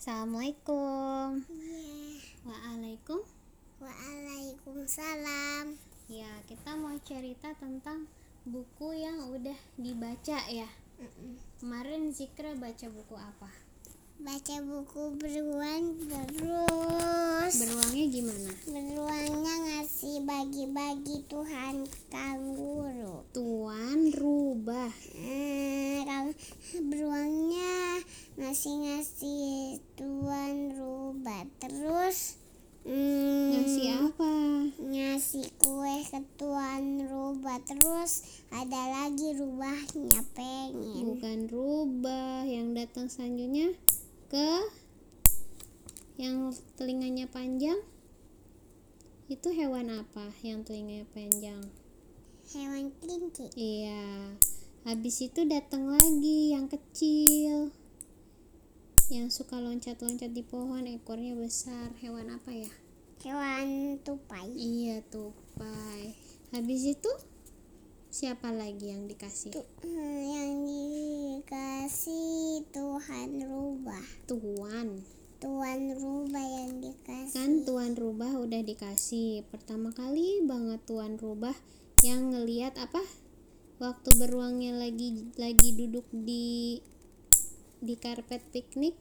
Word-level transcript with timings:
Assalamualaikum. 0.00 1.44
Iya. 1.52 2.24
Waalaikum. 2.48 3.20
Waalaikumsalam. 3.84 5.76
Ya, 6.08 6.40
kita 6.48 6.72
mau 6.80 6.96
cerita 7.04 7.52
tentang 7.60 8.08
buku 8.48 8.96
yang 8.96 9.28
udah 9.28 9.60
dibaca 9.76 10.40
ya. 10.48 10.64
Mm-mm. 10.96 11.36
Kemarin 11.60 12.16
Zikra 12.16 12.56
baca 12.56 12.88
buku 12.88 13.12
apa? 13.12 13.52
Baca 14.24 14.56
buku 14.64 15.20
beruang 15.20 16.00
terus. 16.08 17.60
Beruangnya 17.60 18.04
gimana? 18.08 18.56
Beruangnya 18.72 19.54
ngasih 19.68 20.24
bagi-bagi 20.24 21.28
Tuhan 21.28 21.84
kanguru. 22.08 23.28
Tuan 23.36 24.08
Rubah. 24.16 24.96
Eh, 25.12 26.08
kalau 26.08 26.32
beruangnya 28.50 28.98
ngasih-ngasih 28.98 29.78
Tuan 29.94 30.74
rubah 30.74 31.46
terus. 31.62 32.34
mm, 32.82 33.46
Ngasih 33.54 33.88
apa? 34.10 34.32
ngasih 34.90 35.46
kue 35.62 35.96
ke 36.02 36.18
Tuan 36.34 37.06
rubah 37.06 37.62
terus 37.62 38.42
ada 38.50 38.82
lagi 38.90 39.38
rubahnya 39.38 40.26
pengen 40.34 41.14
Bukan 41.14 41.46
rubah 41.46 42.42
yang 42.42 42.74
datang 42.74 43.06
selanjutnya 43.06 43.70
ke 44.26 44.50
yang 46.18 46.50
telinganya 46.74 47.30
panjang. 47.30 47.78
Itu 49.30 49.54
hewan 49.54 49.94
apa 49.94 50.26
yang 50.42 50.66
telinganya 50.66 51.06
panjang? 51.14 51.62
hewan 52.50 52.90
kelinci 52.98 53.46
Iya. 53.54 54.34
Habis 54.80 55.22
itu 55.28 55.44
datang 55.44 55.92
lagi 55.92 56.56
yang 56.56 56.64
kecil. 56.66 57.20
Yang 59.30 59.46
suka 59.46 59.62
loncat-loncat 59.62 60.34
di 60.34 60.42
pohon, 60.42 60.90
ekornya 60.90 61.38
besar. 61.38 61.94
Hewan 62.02 62.34
apa 62.34 62.50
ya? 62.50 62.66
hewan 63.22 63.94
tupai 64.02 64.50
Iya, 64.58 65.06
tupai. 65.06 66.18
Habis 66.50 66.98
itu 66.98 67.12
siapa 68.10 68.50
lagi 68.50 68.90
yang 68.90 69.06
dikasih? 69.06 69.54
Tu- 69.54 69.70
eh, 69.86 70.34
yang 70.34 70.66
dikasih 70.66 72.66
Tuhan 72.74 73.46
rubah 73.46 74.02
Tuan. 74.26 74.98
Tuan 75.38 75.80
rubah 75.94 76.46
yang 76.50 76.82
dikasih 76.82 77.30
Kan 77.30 77.62
tuan 77.62 77.94
rubah 77.94 78.34
udah 78.34 78.66
dikasih. 78.66 79.46
Pertama 79.46 79.94
kali 79.94 80.42
banget 80.42 80.82
tuan 80.90 81.14
rubah 81.22 81.54
yang 82.02 82.34
ngeliat 82.34 82.74
apa? 82.82 83.06
Waktu 83.78 84.10
beruangnya 84.18 84.74
lagi 84.74 85.30
lagi 85.38 85.78
duduk 85.78 86.10
di 86.10 86.82
di 87.78 87.94
karpet 87.94 88.42
piknik 88.50 88.98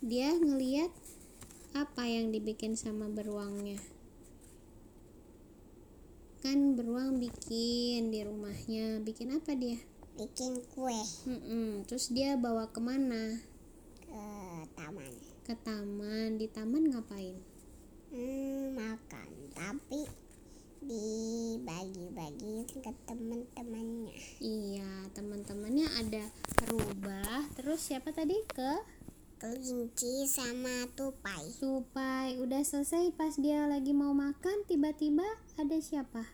dia 0.00 0.32
ngeliat 0.32 0.88
apa 1.76 2.08
yang 2.08 2.32
dibikin 2.32 2.72
sama 2.72 3.12
beruangnya. 3.12 3.76
Kan 6.40 6.72
beruang 6.72 7.20
bikin 7.20 8.08
di 8.08 8.24
rumahnya 8.24 9.04
bikin 9.04 9.36
apa 9.36 9.52
dia? 9.52 9.76
Bikin 10.16 10.64
kue. 10.72 10.96
Mm-mm. 11.28 11.84
terus 11.84 12.08
dia 12.08 12.40
bawa 12.40 12.72
ke 12.72 12.80
mana? 12.80 13.44
Ke 14.08 14.24
taman. 14.72 15.12
Ke 15.44 15.54
taman. 15.60 16.40
Di 16.40 16.48
taman 16.48 16.88
ngapain? 16.96 17.36
Hmm, 18.08 18.72
makan. 18.72 19.30
Tapi 19.52 20.08
dibagi-bagi 20.80 22.64
ke 22.72 22.88
teman-temannya 23.04 24.16
iya 24.40 25.04
teman-temannya 25.12 25.84
ada 26.00 26.24
rubah. 26.72 27.44
Terus 27.52 27.84
siapa 27.84 28.16
tadi? 28.16 28.40
Ke 28.48 28.80
kelinci 29.40 30.28
sama 30.28 30.84
tupai. 30.92 31.48
Tupai 31.56 32.36
udah 32.38 32.60
selesai 32.60 33.16
pas 33.16 33.32
dia 33.40 33.64
lagi 33.64 33.96
mau 33.96 34.12
makan 34.12 34.68
tiba-tiba 34.68 35.24
ada 35.56 35.80
siapa? 35.80 36.28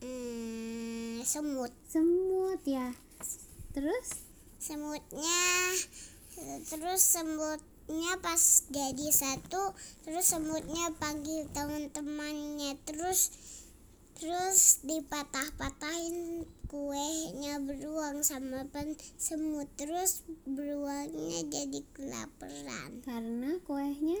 Hmm, 0.00 1.20
semut. 1.28 1.70
Semut 1.84 2.64
ya. 2.64 2.96
Terus? 3.76 4.24
Semutnya 4.56 5.44
terus 6.70 7.02
semutnya 7.02 8.14
pas 8.22 8.42
jadi 8.70 9.08
satu 9.10 9.74
terus 10.06 10.26
semutnya 10.30 10.94
panggil 11.02 11.50
teman-temannya 11.50 12.78
terus 12.86 13.34
terus 14.18 14.82
dipatah-patahin 14.82 16.42
kuenya 16.66 17.62
beruang 17.62 18.26
sama 18.26 18.66
pen 18.66 18.98
semut 19.14 19.70
terus 19.78 20.26
beruangnya 20.42 21.46
jadi 21.46 21.80
kelaparan 21.94 22.98
karena 23.06 23.62
kuehnya 23.62 24.18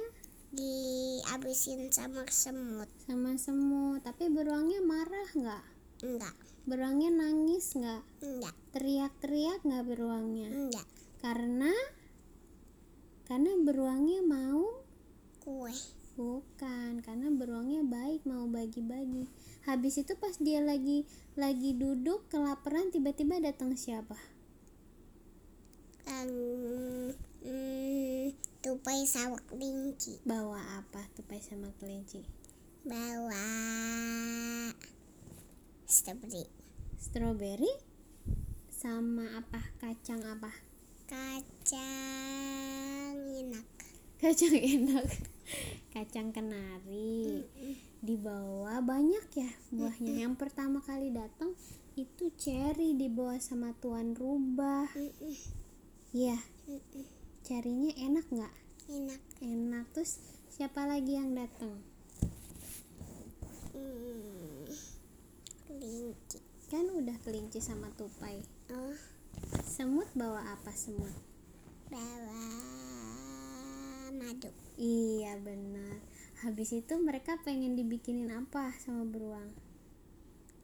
dihabisin 0.48 1.92
sama 1.92 2.24
semut. 2.32 2.88
sama 3.04 3.36
semut. 3.36 4.00
Tapi 4.00 4.32
beruangnya 4.32 4.80
marah 4.80 5.28
nggak? 5.34 5.64
Enggak 6.06 6.36
beruangnya 6.64 7.10
nangis 7.12 7.76
nggak? 7.76 8.02
Enggak 8.22 8.54
teriak-teriak 8.72 9.60
nggak 9.66 9.84
beruangnya? 9.84 10.48
Enggak 10.48 10.88
karena 11.18 11.74
karena 13.26 13.50
beruangnya 13.60 14.24
mau 14.24 14.78
kue 15.42 15.97
Bukan, 16.18 16.98
karena 17.06 17.30
beruangnya 17.30 17.86
baik 17.86 18.26
mau 18.26 18.50
bagi-bagi. 18.50 19.30
Habis 19.70 20.02
itu 20.02 20.18
pas 20.18 20.34
dia 20.42 20.58
lagi 20.58 21.06
lagi 21.38 21.78
duduk 21.78 22.26
kelaparan 22.26 22.90
tiba-tiba 22.90 23.38
datang 23.38 23.78
siapa? 23.78 24.18
kan 26.08 26.24
hmm, 27.44 28.32
tupai 28.64 29.04
sama 29.04 29.36
kelinci 29.44 30.16
Bawa 30.24 30.80
apa 30.80 31.04
tupai 31.12 31.36
sama 31.36 31.68
kelinci? 31.76 32.24
bawa 32.88 33.44
strawberry 35.84 36.48
Strawberry 36.98 37.68
sama 38.72 39.36
apa? 39.36 39.60
Kacang 39.78 40.22
apa? 40.24 40.50
kacang 41.06 41.84
enak 43.28 43.66
Kacang 44.18 44.56
enak. 44.56 45.37
Kacang 45.94 46.30
kenari. 46.30 47.44
Dibawa 47.98 48.78
banyak 48.84 49.26
ya 49.34 49.50
buahnya. 49.74 50.28
Yang 50.28 50.34
pertama 50.38 50.78
kali 50.84 51.10
datang 51.10 51.52
itu 51.98 52.30
cherry 52.38 52.94
dibawa 52.94 53.36
sama 53.42 53.74
tuan 53.82 54.14
rubah. 54.14 54.86
Iya, 56.14 56.38
cherrynya 57.42 57.92
enak 57.98 58.26
nggak? 58.30 58.54
enak. 58.88 59.20
Enak. 59.44 59.84
Terus 59.92 60.16
siapa 60.48 60.88
lagi 60.88 61.12
yang 61.20 61.36
datang? 61.36 61.76
Hmm, 63.76 64.64
kelinci. 65.68 66.38
Kan 66.68 66.88
udah 66.92 67.16
kelinci 67.24 67.60
sama 67.60 67.92
tupai. 67.96 68.40
Oh. 68.72 68.96
Semut 69.64 70.08
bawa 70.16 70.40
apa 70.56 70.72
semut? 70.74 71.12
Bawa 71.88 72.97
madu 74.18 74.50
iya 74.74 75.38
benar. 75.38 76.02
Habis 76.42 76.70
itu 76.74 76.94
mereka 76.98 77.38
pengen 77.42 77.74
dibikinin 77.78 78.30
apa 78.30 78.74
sama 78.82 79.06
beruang? 79.06 79.50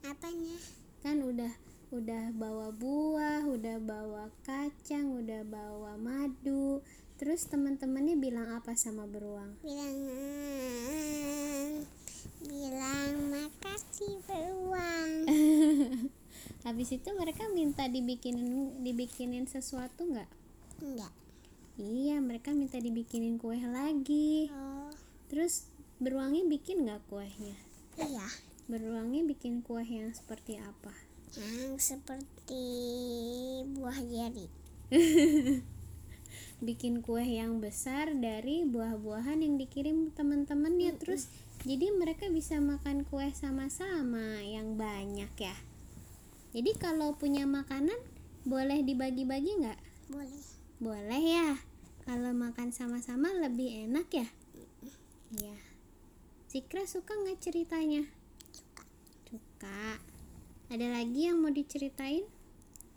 Apanya? 0.07 0.59
Kan 1.03 1.23
udah 1.23 1.51
udah 1.95 2.35
bawa 2.35 2.75
buah 2.75 3.47
udah 3.47 3.79
bawa 3.83 4.31
kacang 4.43 5.15
udah 5.19 5.43
bawa 5.47 5.95
madu. 5.99 6.83
Terus 7.19 7.47
teman-temannya 7.47 8.19
bilang 8.19 8.55
apa 8.59 8.75
sama 8.75 9.07
beruang? 9.07 9.55
Bilang 9.63 9.95
"Hmm, 10.11 11.71
bilang 12.43 13.15
makasih 13.31 14.19
beruang. 14.27 15.11
Habis 16.67 16.89
itu 16.91 17.09
mereka 17.15 17.47
minta 17.55 17.87
dibikinin 17.87 18.83
dibikinin 18.83 19.47
sesuatu 19.47 20.07
nggak? 20.07 20.31
Enggak 20.83 21.24
iya 21.79 22.23
mereka 22.23 22.55
minta 22.55 22.79
dibikinin 22.79 23.39
kue 23.39 23.59
lagi 23.59 24.49
oh 24.55 24.91
Terus 25.35 25.67
beruangnya 25.99 26.47
bikin 26.47 26.87
nggak 26.87 27.03
kuehnya? 27.11 27.57
iya 27.99 28.29
Beruangnya 28.71 29.27
bikin 29.27 29.67
kue 29.67 29.83
yang 29.83 30.15
seperti 30.15 30.61
apa? 30.61 30.95
yang 31.35 31.75
seperti 31.83 32.63
buah 33.75 33.99
jari 34.07 34.47
Bikin 36.67 37.03
kue 37.03 37.27
yang 37.27 37.59
besar 37.59 38.15
dari 38.15 38.63
buah-buahan 38.63 39.43
yang 39.43 39.59
dikirim 39.59 40.15
teman-temannya. 40.15 40.95
Terus 41.03 41.27
jadi 41.67 41.91
mereka 41.91 42.31
bisa 42.31 42.63
makan 42.63 43.03
kue 43.11 43.27
sama-sama 43.35 44.39
yang 44.47 44.79
banyak 44.79 45.29
ya. 45.35 45.57
Jadi 46.55 46.79
kalau 46.79 47.19
punya 47.19 47.45
makanan 47.45 47.99
boleh 48.47 48.87
dibagi-bagi 48.87 49.67
nggak? 49.67 49.81
boleh 50.15 50.45
boleh 50.83 51.23
ya? 51.23 51.51
Kalau 52.03 52.35
makan 52.35 52.75
sama-sama 52.75 53.31
lebih 53.31 53.87
enak 53.87 54.11
ya? 54.11 54.29
Iya. 55.39 55.57
Sikra 56.51 56.83
suka 56.87 57.15
nggak 57.15 57.39
ceritanya? 57.39 58.03
Suka. 58.51 58.85
Suka. 59.31 60.03
Ada 60.75 60.87
lagi 60.91 61.31
yang 61.31 61.39
mau 61.39 61.55
diceritain? 61.55 62.27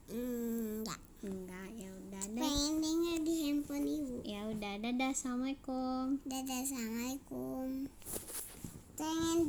Enggak. 0.10 0.98
Enggak, 1.18 1.70
ya 1.78 1.90
udah 1.90 2.22
ada 2.30 2.40
Pengen 2.40 2.74
dengar 2.78 3.18
di 3.26 3.34
handphone 3.46 3.88
ibu. 3.90 4.18
Ya 4.22 4.42
udah, 4.50 4.74
dadah. 4.82 5.10
Assalamualaikum. 5.14 6.22
Dadah, 6.30 6.60
assalamualaikum. 6.62 7.90
Pengen 8.98 9.40